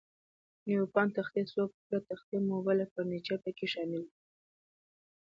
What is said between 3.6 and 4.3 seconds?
شامل دي.